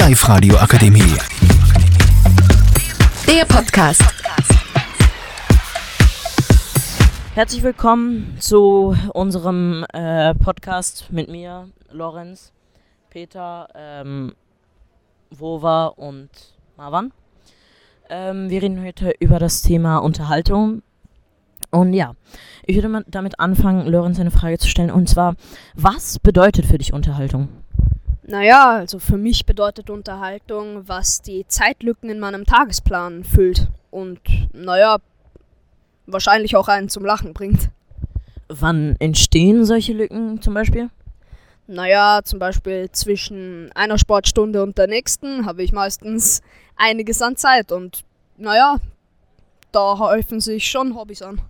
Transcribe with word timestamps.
Live 0.00 0.26
Radio 0.30 0.56
Akademie. 0.56 1.14
Der 3.28 3.44
Podcast. 3.44 4.02
Herzlich 7.34 7.62
willkommen 7.62 8.34
zu 8.40 8.96
unserem 9.12 9.84
äh, 9.92 10.34
Podcast 10.36 11.12
mit 11.12 11.28
mir, 11.28 11.68
Lorenz, 11.90 12.50
Peter, 13.10 13.68
ähm, 13.74 14.32
Wova 15.28 15.88
und 15.88 16.30
Marwan. 16.78 17.12
Ähm, 18.08 18.48
wir 18.48 18.62
reden 18.62 18.82
heute 18.82 19.12
über 19.20 19.38
das 19.38 19.60
Thema 19.60 19.98
Unterhaltung. 19.98 20.82
Und 21.70 21.92
ja, 21.92 22.14
ich 22.64 22.74
würde 22.74 22.88
mal 22.88 23.04
damit 23.06 23.38
anfangen, 23.38 23.86
Lorenz 23.86 24.18
eine 24.18 24.30
Frage 24.30 24.56
zu 24.56 24.66
stellen. 24.66 24.90
Und 24.90 25.10
zwar, 25.10 25.34
was 25.74 26.18
bedeutet 26.18 26.64
für 26.64 26.78
dich 26.78 26.94
Unterhaltung? 26.94 27.50
Naja, 28.30 28.76
also 28.76 29.00
für 29.00 29.16
mich 29.16 29.44
bedeutet 29.44 29.90
Unterhaltung, 29.90 30.86
was 30.86 31.20
die 31.20 31.44
Zeitlücken 31.48 32.08
in 32.10 32.20
meinem 32.20 32.44
Tagesplan 32.44 33.24
füllt. 33.24 33.66
Und 33.90 34.20
naja, 34.52 34.98
wahrscheinlich 36.06 36.54
auch 36.54 36.68
einen 36.68 36.88
zum 36.88 37.04
Lachen 37.04 37.34
bringt. 37.34 37.70
Wann 38.46 38.94
entstehen 39.00 39.64
solche 39.64 39.94
Lücken 39.94 40.40
zum 40.40 40.54
Beispiel? 40.54 40.90
Naja, 41.66 42.20
zum 42.22 42.38
Beispiel 42.38 42.88
zwischen 42.92 43.72
einer 43.74 43.98
Sportstunde 43.98 44.62
und 44.62 44.78
der 44.78 44.86
nächsten 44.86 45.44
habe 45.44 45.64
ich 45.64 45.72
meistens 45.72 46.40
einiges 46.76 47.20
an 47.22 47.34
Zeit 47.34 47.72
und 47.72 48.04
naja, 48.36 48.76
da 49.72 49.98
häufen 49.98 50.38
sich 50.38 50.70
schon 50.70 50.94
Hobbys 50.94 51.22
an. 51.22 51.40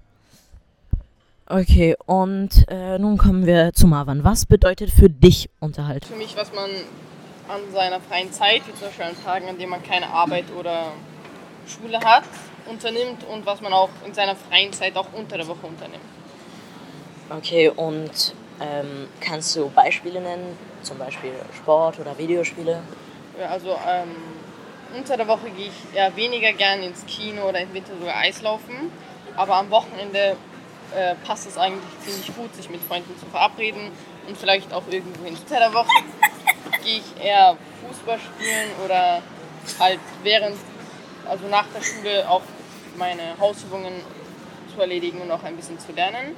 Okay, 1.52 1.96
und 2.06 2.64
äh, 2.68 2.96
nun 3.00 3.18
kommen 3.18 3.44
wir 3.44 3.72
zu 3.72 3.88
Marwan. 3.88 4.22
Was 4.22 4.46
bedeutet 4.46 4.88
für 4.88 5.10
dich 5.10 5.50
Unterhaltung? 5.58 6.08
Für 6.08 6.16
mich, 6.16 6.36
was 6.36 6.52
man 6.52 6.70
an 7.48 7.60
seiner 7.72 8.00
freien 8.00 8.30
Zeit, 8.30 8.62
wie 8.68 8.72
zum 8.72 8.86
Beispiel 8.86 9.06
an 9.06 9.24
Tagen, 9.24 9.48
an 9.48 9.58
denen 9.58 9.70
man 9.70 9.82
keine 9.82 10.06
Arbeit 10.10 10.44
oder 10.56 10.92
Schule 11.66 11.98
hat, 11.98 12.22
unternimmt 12.66 13.24
und 13.24 13.44
was 13.46 13.60
man 13.62 13.72
auch 13.72 13.88
in 14.06 14.14
seiner 14.14 14.36
freien 14.36 14.72
Zeit 14.72 14.96
auch 14.96 15.08
unter 15.12 15.38
der 15.38 15.48
Woche 15.48 15.66
unternimmt. 15.66 16.04
Okay, 17.36 17.68
und 17.68 18.32
ähm, 18.60 19.08
kannst 19.20 19.56
du 19.56 19.70
Beispiele 19.70 20.20
nennen? 20.20 20.56
Zum 20.82 20.98
Beispiel 20.98 21.32
Sport 21.56 21.98
oder 21.98 22.16
Videospiele? 22.16 22.78
Ja, 23.40 23.48
also 23.48 23.70
ähm, 23.88 24.14
unter 24.96 25.16
der 25.16 25.26
Woche 25.26 25.50
gehe 25.50 25.66
ich 25.66 25.96
eher 25.96 26.14
weniger 26.14 26.52
gern 26.52 26.84
ins 26.84 27.04
Kino 27.06 27.48
oder 27.48 27.58
im 27.58 27.74
Winter 27.74 27.90
sogar 27.98 28.18
Eislaufen. 28.18 28.92
Aber 29.34 29.56
am 29.56 29.70
Wochenende 29.70 30.36
äh, 30.96 31.14
passt 31.26 31.46
es 31.46 31.56
eigentlich 31.56 31.82
ziemlich 32.04 32.34
gut, 32.34 32.54
sich 32.54 32.70
mit 32.70 32.82
Freunden 32.82 33.18
zu 33.18 33.26
verabreden 33.26 33.90
und 34.26 34.36
vielleicht 34.36 34.72
auch 34.72 34.84
irgendwo 34.90 35.24
hin. 35.24 35.36
Unter 35.36 35.58
der 35.58 35.72
Woche 35.72 35.88
gehe 36.84 36.98
ich 36.98 37.24
eher 37.24 37.56
Fußball 37.86 38.18
spielen 38.18 38.70
oder 38.84 39.22
halt 39.78 40.00
während, 40.22 40.56
also 41.28 41.46
nach 41.48 41.66
der 41.74 41.82
Schule 41.82 42.28
auch 42.28 42.42
meine 42.96 43.38
Hausübungen 43.38 43.92
zu 44.74 44.80
erledigen 44.80 45.20
und 45.20 45.30
auch 45.30 45.42
ein 45.42 45.56
bisschen 45.56 45.78
zu 45.78 45.92
lernen. 45.92 46.34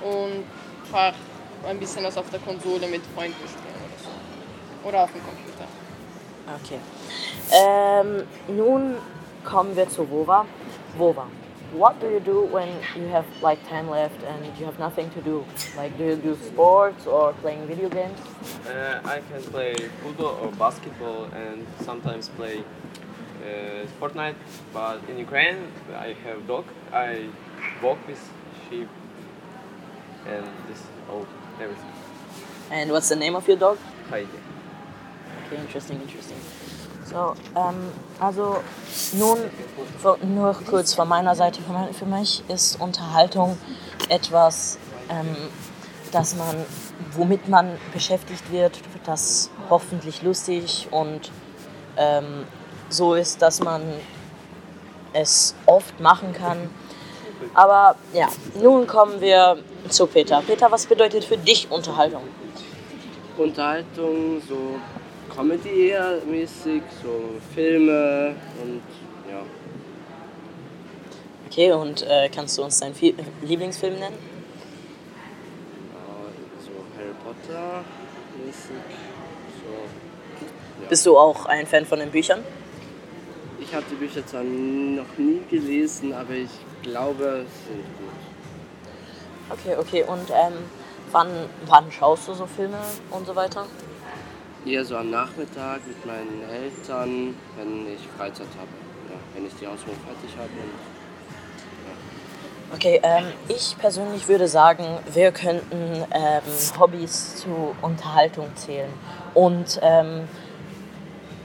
Und 0.00 0.44
einfach 0.88 1.18
ein 1.66 1.78
bisschen 1.78 2.04
was 2.04 2.16
auf 2.16 2.30
der 2.30 2.40
Konsole 2.40 2.86
mit 2.88 3.02
Freunden 3.14 3.36
spielen 3.36 3.74
oder 3.74 3.98
so. 4.02 4.88
Oder 4.88 5.04
auf 5.04 5.12
dem 5.12 5.22
Computer. 5.22 5.66
Okay. 6.62 6.78
Ähm, 7.52 8.56
nun 8.56 8.96
kommen 9.44 9.76
wir 9.76 9.88
zu 9.88 10.08
Wova. 10.10 10.46
Wova, 10.96 11.26
what 11.72 12.00
do 12.00 12.08
you 12.10 12.20
do 12.20 12.42
when 12.42 12.68
you 12.96 13.06
have 13.08 13.26
like 13.42 13.66
time 13.68 13.88
left 13.90 14.22
and 14.24 14.44
you 14.58 14.64
have 14.64 14.78
nothing 14.78 15.10
to 15.10 15.20
do? 15.20 15.44
Like, 15.76 15.96
do 15.98 16.04
you 16.04 16.16
do 16.16 16.36
sports 16.36 17.06
or 17.06 17.32
playing 17.34 17.66
video 17.66 17.88
games? 17.88 18.18
Uh, 18.66 19.00
I 19.04 19.20
can 19.20 19.42
play 19.42 19.74
football 20.02 20.38
or 20.42 20.52
basketball 20.52 21.24
and 21.24 21.66
sometimes 21.80 22.28
play 22.28 22.58
uh, 22.58 23.86
Fortnite. 24.00 24.36
But 24.72 25.00
in 25.08 25.18
Ukraine, 25.18 25.58
I 25.94 26.14
have 26.24 26.46
dog. 26.46 26.64
I 26.92 27.28
walk 27.82 27.98
with 28.06 28.20
sheep 28.68 28.88
and 30.26 30.46
this 30.68 30.82
all 31.10 31.26
everything. 31.60 31.92
And 32.70 32.92
what's 32.92 33.08
the 33.08 33.16
name 33.16 33.36
of 33.36 33.46
your 33.46 33.56
dog? 33.56 33.78
Heidi. 34.08 34.28
Okay, 35.46 35.60
interesting, 35.60 36.00
interesting. 36.00 36.38
So, 37.10 37.34
ähm, 37.56 37.90
also 38.20 38.58
nun 39.12 39.38
nur 40.22 40.54
kurz 40.68 40.92
von 40.92 41.08
meiner 41.08 41.34
Seite, 41.34 41.60
für 41.92 42.06
mich 42.06 42.42
ist 42.48 42.78
Unterhaltung 42.80 43.56
etwas, 44.10 44.78
ähm, 45.08 45.36
dass 46.12 46.36
man, 46.36 46.66
womit 47.12 47.48
man 47.48 47.78
beschäftigt 47.94 48.52
wird, 48.52 48.78
das 49.04 49.50
hoffentlich 49.70 50.22
lustig 50.22 50.88
und 50.90 51.30
ähm, 51.96 52.44
so 52.90 53.14
ist, 53.14 53.40
dass 53.40 53.60
man 53.60 53.82
es 55.14 55.54
oft 55.64 55.98
machen 56.00 56.34
kann. 56.34 56.68
Aber 57.54 57.96
ja, 58.12 58.28
nun 58.60 58.86
kommen 58.86 59.20
wir 59.20 59.56
zu 59.88 60.06
Peter. 60.06 60.42
Peter, 60.46 60.70
was 60.70 60.84
bedeutet 60.84 61.24
für 61.24 61.38
dich 61.38 61.70
Unterhaltung? 61.70 62.22
Unterhaltung, 63.38 64.42
so 64.46 64.78
Comedy 65.34 65.88
eher 65.88 66.18
mäßig, 66.26 66.82
so 67.02 67.30
Filme 67.54 68.34
und 68.62 68.82
ja. 69.30 69.40
Okay, 71.50 71.72
und 71.72 72.02
äh, 72.02 72.28
kannst 72.34 72.58
du 72.58 72.62
uns 72.64 72.78
deinen 72.80 72.94
Fi- 72.94 73.14
Lieblingsfilm 73.42 73.94
nennen? 73.94 74.16
äh, 75.94 76.62
so 76.62 76.70
Harry 76.96 77.14
Potter 77.24 77.84
mäßig. 78.44 78.70
So. 78.70 78.74
Ja. 80.82 80.88
Bist 80.88 81.04
du 81.06 81.18
auch 81.18 81.46
ein 81.46 81.66
Fan 81.66 81.84
von 81.86 81.98
den 81.98 82.10
Büchern? 82.10 82.42
Ich 83.60 83.74
habe 83.74 83.84
die 83.90 83.96
Bücher 83.96 84.24
zwar 84.26 84.42
noch 84.44 85.18
nie 85.18 85.40
gelesen, 85.50 86.12
aber 86.14 86.32
ich 86.34 86.48
glaube, 86.82 87.44
sie 87.66 87.72
sind 87.74 87.84
gut. 87.98 88.12
Okay, 89.50 89.76
okay. 89.78 90.04
Und 90.10 90.30
ähm, 90.30 90.54
wann, 91.10 91.28
wann 91.66 91.90
schaust 91.92 92.28
du 92.28 92.34
so 92.34 92.46
Filme 92.46 92.78
und 93.10 93.26
so 93.26 93.34
weiter? 93.34 93.66
Eher 94.68 94.84
so 94.84 94.96
am 94.96 95.10
Nachmittag 95.10 95.80
mit 95.86 96.04
meinen 96.04 96.42
Eltern, 96.50 97.34
wenn 97.56 97.86
ich 97.94 98.00
Freizeit 98.18 98.48
habe. 98.58 98.68
Ja, 99.08 99.16
wenn 99.34 99.46
ich 99.46 99.54
die 99.54 99.66
Ausbildung 99.66 99.98
fertig 100.04 100.36
habe. 100.36 100.50
Und 100.50 100.98
Okay, 102.70 103.00
ähm, 103.02 103.24
ich 103.48 103.76
persönlich 103.78 104.28
würde 104.28 104.46
sagen, 104.46 104.84
wir 105.14 105.32
könnten 105.32 106.04
ähm, 106.10 106.42
Hobbys 106.78 107.36
zu 107.36 107.74
Unterhaltung 107.80 108.54
zählen. 108.56 108.92
Und 109.32 109.80
ähm, 109.80 110.28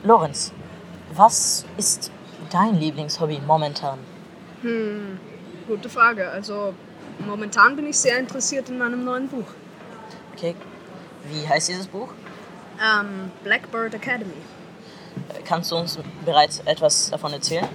Lorenz, 0.04 0.52
was 1.14 1.66
ist 1.78 2.12
dein 2.52 2.76
Lieblingshobby 2.76 3.40
momentan? 3.48 4.00
Hm, 4.64 5.18
gute 5.66 5.88
Frage. 5.88 6.30
Also 6.30 6.74
momentan 7.26 7.78
bin 7.78 7.88
ich 7.88 7.98
sehr 7.98 8.20
interessiert 8.20 8.68
in 8.68 8.78
meinem 8.78 9.06
neuen 9.06 9.30
Buch. 9.30 9.48
Okay, 10.36 10.56
wie 11.32 11.48
heißt 11.48 11.70
dieses 11.70 11.88
Buch? 11.88 12.10
Ähm, 12.84 13.32
Blackbird 13.44 13.94
Academy. 13.94 14.34
Kannst 15.46 15.72
du 15.72 15.78
uns 15.78 15.98
bereits 16.26 16.60
etwas 16.66 17.10
davon 17.10 17.34
erzählen? 17.34 17.68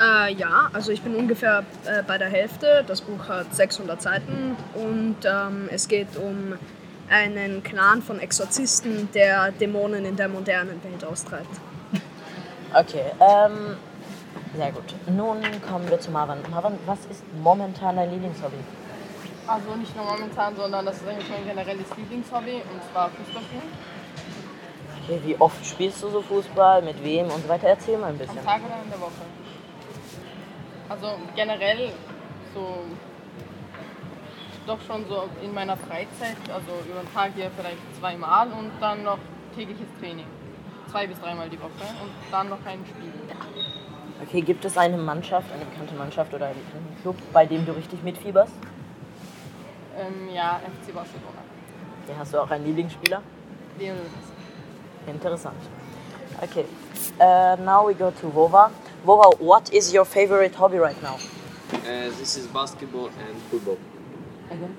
Äh, 0.00 0.34
ja, 0.34 0.68
also 0.72 0.90
ich 0.90 1.02
bin 1.02 1.14
ungefähr 1.14 1.64
äh, 1.84 2.02
bei 2.02 2.18
der 2.18 2.28
Hälfte. 2.28 2.84
Das 2.86 3.02
Buch 3.02 3.28
hat 3.28 3.54
600 3.54 4.02
Seiten 4.02 4.56
und 4.74 5.16
ähm, 5.24 5.68
es 5.70 5.86
geht 5.86 6.16
um 6.16 6.54
einen 7.08 7.62
Clan 7.62 8.02
von 8.02 8.18
Exorzisten, 8.18 9.08
der 9.12 9.52
Dämonen 9.52 10.04
in 10.04 10.16
der 10.16 10.28
modernen 10.28 10.82
Welt 10.82 11.04
austreibt. 11.04 11.60
Okay, 12.74 13.04
ähm, 13.20 13.76
sehr 14.56 14.72
gut. 14.72 14.94
Nun 15.06 15.42
kommen 15.68 15.90
wir 15.90 16.00
zu 16.00 16.10
Marwan. 16.10 16.38
Marwan, 16.50 16.78
was 16.86 17.00
ist 17.10 17.22
momentan 17.42 17.96
dein 17.96 18.10
Lieblingshobby? 18.10 18.56
Also 19.46 19.74
nicht 19.74 19.94
nur 19.94 20.06
momentan, 20.06 20.56
sondern 20.56 20.86
das 20.86 20.96
ist 20.96 21.06
eigentlich 21.06 21.28
mein 21.28 21.44
generelles 21.44 21.86
Lieblingshobby 21.96 22.54
und 22.54 22.80
zwar 22.90 23.10
Fußball 23.10 23.42
spielen. 23.42 24.01
Okay, 25.04 25.20
wie 25.24 25.36
oft 25.40 25.64
spielst 25.66 26.02
du 26.02 26.08
so 26.10 26.22
Fußball, 26.22 26.82
mit 26.82 27.02
wem 27.02 27.26
und 27.26 27.42
so 27.42 27.48
weiter? 27.48 27.68
Erzähl 27.68 27.98
mal 27.98 28.10
ein 28.10 28.18
bisschen. 28.18 28.38
Am 28.38 28.44
Tag 28.44 28.60
oder 28.64 28.82
in 28.84 28.90
der 28.90 29.00
Woche? 29.00 29.12
Also 30.88 31.06
generell 31.34 31.92
so 32.54 32.84
doch 34.66 34.80
schon 34.86 35.04
so 35.08 35.24
in 35.42 35.52
meiner 35.52 35.76
Freizeit, 35.76 36.36
also 36.48 36.70
über 36.88 37.00
den 37.00 37.12
Tag 37.12 37.32
hier 37.34 37.50
vielleicht 37.56 37.78
zweimal 37.98 38.48
und 38.52 38.70
dann 38.80 39.02
noch 39.02 39.18
tägliches 39.56 39.88
Training. 39.98 40.26
Zwei 40.88 41.06
bis 41.06 41.18
dreimal 41.20 41.48
die 41.48 41.58
Woche 41.58 41.70
und 42.02 42.10
dann 42.30 42.48
noch 42.48 42.64
ein 42.64 42.84
Spiel. 42.86 43.12
Okay, 44.22 44.40
gibt 44.40 44.64
es 44.64 44.78
eine 44.78 44.96
Mannschaft, 44.96 45.50
eine 45.52 45.64
bekannte 45.64 45.94
Mannschaft 45.94 46.32
oder 46.32 46.46
einen 46.46 46.96
Club, 47.00 47.16
bei 47.32 47.44
dem 47.44 47.66
du 47.66 47.72
richtig 47.72 48.02
mitfieberst? 48.04 48.52
Ähm, 49.98 50.28
ja, 50.32 50.60
FC 50.60 50.94
Barcelona. 50.94 51.42
Ja, 52.08 52.14
hast 52.18 52.32
du 52.32 52.38
auch 52.38 52.50
einen 52.50 52.66
Lieblingsspieler? 52.66 53.20
Lionel 53.78 54.02
Messi. 54.02 54.31
Interessant. 55.06 55.56
Okay, 56.42 56.66
uh, 57.20 57.56
now 57.60 57.86
we 57.86 57.94
go 57.94 58.10
to 58.10 58.26
Vova. 58.26 58.70
Vova, 59.04 59.38
what 59.40 59.72
is 59.72 59.92
your 59.92 60.04
favorite 60.04 60.54
hobby 60.54 60.78
right 60.78 61.00
now? 61.02 61.18
Uh, 61.72 62.10
this 62.18 62.36
is 62.36 62.46
basketball 62.46 63.08
and 63.08 63.42
football. 63.50 63.78
Again? 64.50 64.76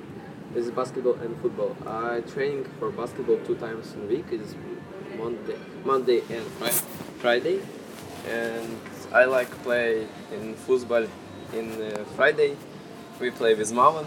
This 0.53 0.65
is 0.65 0.71
basketball 0.71 1.15
and 1.15 1.35
football. 1.41 1.75
I 1.87 2.21
training 2.21 2.65
for 2.79 2.91
basketball 2.91 3.37
two 3.45 3.55
times 3.55 3.95
a 3.95 4.05
week. 4.05 4.25
It's 4.31 4.55
Monday, 5.17 5.57
Monday 5.83 6.21
and 6.29 6.45
Friday, 7.19 7.59
and 8.29 8.79
I 9.11 9.25
like 9.25 9.49
play 9.63 10.07
in 10.31 10.55
football 10.55 11.07
in 11.53 11.71
uh, 11.81 12.03
Friday. 12.15 12.55
We 13.19 13.31
play 13.31 13.53
with 13.55 13.71
Marvin 13.73 14.05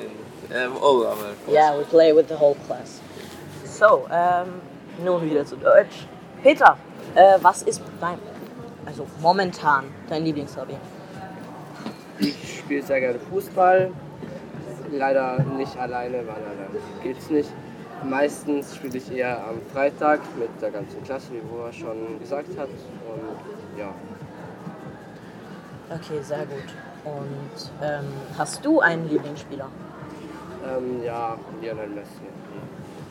and 0.00 0.56
um, 0.56 0.76
all 0.78 1.06
our 1.06 1.16
course. 1.16 1.36
Yeah, 1.48 1.76
we 1.76 1.84
play 1.84 2.12
with 2.12 2.28
the 2.28 2.36
whole 2.36 2.54
class. 2.66 3.00
So, 3.64 4.08
ähm, 4.10 4.60
nun 5.04 5.22
wieder 5.22 5.44
zu 5.44 5.56
Deutsch. 5.56 6.06
Peter, 6.42 6.76
äh, 7.14 7.38
was 7.40 7.62
ist 7.62 7.82
dein, 8.00 8.18
also 8.86 9.06
momentan 9.20 9.84
dein 10.08 10.24
Lieblingshobby? 10.24 10.76
Ich 12.18 12.58
spiele 12.58 12.82
sehr 12.82 13.00
gerne 13.00 13.18
Fußball. 13.18 13.90
Leider 14.90 15.38
nicht 15.56 15.76
alleine, 15.76 16.18
weil 16.18 16.36
alleine 16.36 16.80
geht's 17.02 17.28
nicht. 17.30 17.50
Meistens 18.04 18.76
spiele 18.76 18.96
ich 18.98 19.12
eher 19.12 19.38
am 19.44 19.60
Freitag 19.72 20.20
mit 20.38 20.48
der 20.62 20.70
ganzen 20.70 21.02
Klasse, 21.02 21.32
wie 21.32 21.40
Boa 21.40 21.72
schon 21.72 22.18
gesagt 22.20 22.48
hat. 22.58 22.68
Und 22.68 23.78
ja, 23.78 23.92
Okay, 25.90 26.22
sehr 26.22 26.44
gut. 26.46 26.68
Und 27.04 27.70
ähm, 27.82 28.04
hast 28.36 28.62
du 28.64 28.80
einen 28.80 29.08
Lieblingsspieler? 29.08 29.68
ähm, 30.66 31.02
ja, 31.02 31.36
Lionel 31.62 31.88
Messi. 31.88 32.08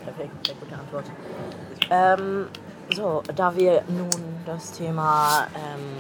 Perfekt, 0.04 0.46
sehr 0.46 0.56
gute 0.56 0.76
Antwort. 0.76 1.06
Ähm, 1.90 2.48
so, 2.96 3.24
da 3.36 3.56
wir 3.56 3.84
nun 3.88 4.10
das 4.46 4.72
Thema 4.72 5.48
ähm, 5.56 5.98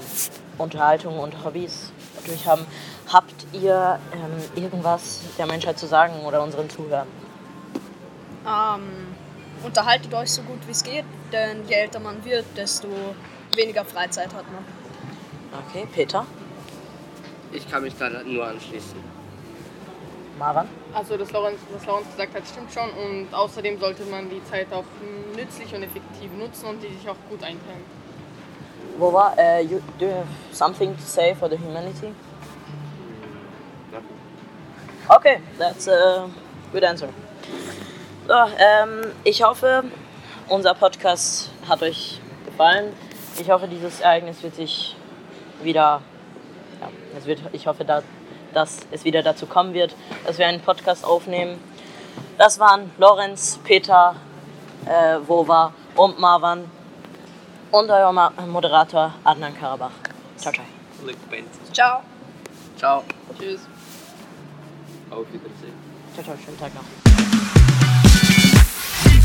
Unterhaltung 0.58 1.20
und 1.20 1.44
Hobbys 1.44 1.92
durch 2.26 2.46
haben, 2.48 2.66
habt 3.12 3.46
ihr 3.54 4.00
ähm, 4.14 4.64
irgendwas 4.64 5.22
der 5.38 5.46
Menschheit 5.46 5.78
zu 5.78 5.88
sagen 5.88 6.14
oder 6.26 6.42
unseren 6.42 6.70
Zuhörern? 6.70 7.08
Ähm, 8.46 9.16
unterhaltet 9.64 10.14
euch 10.14 10.32
so 10.32 10.42
gut 10.44 10.60
wie 10.68 10.72
es 10.72 10.84
geht, 10.84 11.06
denn 11.32 11.68
je 11.68 11.76
älter 11.76 12.00
man 12.00 12.24
wird, 12.24 12.46
desto 12.56 12.88
weniger 13.54 13.84
Freizeit 13.86 14.34
hat 14.34 14.46
man. 14.52 14.64
Okay, 15.68 15.88
Peter, 15.94 16.26
Ich 17.52 17.70
kann 17.70 17.84
mich 17.84 17.96
da 17.98 18.10
nur 18.10 18.46
anschließen. 18.46 19.00
Marwan? 20.38 20.68
Also 20.94 21.18
das 21.18 21.32
Lorenz, 21.32 21.60
was 21.72 21.86
Lorenz 21.86 22.08
gesagt 22.12 22.36
hat, 22.36 22.44
stimmt 22.48 22.72
schon. 22.72 22.90
Und 22.90 23.34
außerdem 23.34 23.80
sollte 23.80 24.04
man 24.06 24.30
die 24.30 24.44
Zeit 24.46 24.68
auch 24.72 24.86
nützlich 25.36 25.74
und 25.74 25.84
effektiv 25.84 26.32
nutzen 26.38 26.66
und 26.68 26.82
die 26.82 26.88
sich 26.88 27.10
auch 27.10 27.16
gut 27.30 27.44
einteilen. 27.44 27.84
Wo 28.98 29.14
war? 29.14 29.36
Uh, 29.38 29.62
you, 29.62 29.80
do 30.00 30.06
you 30.06 30.12
have 30.12 30.28
something 30.52 30.96
to 30.96 31.04
say 31.04 31.36
for 31.36 31.48
the 31.50 31.58
humanity? 31.58 32.14
Nothing. 33.92 34.18
Okay, 35.08 35.40
that's 35.60 35.88
a 35.88 36.30
good 36.72 36.84
answer. 36.84 37.10
So, 38.28 38.34
ähm, 38.34 39.14
ich 39.24 39.44
hoffe, 39.44 39.84
unser 40.50 40.74
Podcast 40.74 41.52
hat 41.70 41.82
euch 41.84 42.20
gefallen. 42.46 42.92
Ich 43.40 43.50
hoffe, 43.50 43.68
dieses 43.68 44.02
Ereignis 44.02 44.42
wird 44.42 44.56
sich 44.56 44.96
wieder, 45.62 46.02
ja, 46.82 46.90
es 47.18 47.26
wird, 47.26 47.40
ich 47.54 47.68
hoffe, 47.68 47.86
da, 47.86 48.02
dass 48.58 48.80
es 48.92 49.06
wieder 49.06 49.22
dazu 49.22 49.46
kommen 49.46 49.74
wird, 49.76 49.96
dass 50.26 50.40
wir 50.40 50.48
einen 50.48 50.62
Podcast 50.62 51.06
aufnehmen. 51.06 51.60
Das 52.40 52.60
waren 52.60 52.92
Lorenz, 52.98 53.60
Peter, 53.64 54.16
äh, 54.86 55.18
Wova 55.28 55.74
und 55.96 56.20
Marwan 56.20 56.66
und 57.72 57.90
euer 57.90 58.12
Ma 58.12 58.32
Moderator 58.48 59.14
Adnan 59.24 59.56
Karabach. 59.58 59.92
Ciao, 60.38 60.52
ciao. 60.52 60.66
Ciao! 61.72 62.02
Ciao. 62.78 63.04
Tschüss. 63.38 63.62
Auf 65.12 65.26
Wiedersehen. 65.32 65.74
Ciao, 66.14 66.24
ciao, 66.24 66.36
schönen 66.44 66.60
Tag 66.60 66.74
noch. 66.74 66.84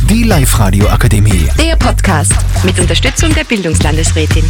Die 0.08 0.24
Live-Radio 0.24 0.88
Akademie. 0.88 1.48
Der 1.58 1.76
Podcast 1.76 2.34
mit 2.64 2.78
Unterstützung 2.78 3.34
der 3.34 3.44
Bildungslandesrätin. 3.44 4.44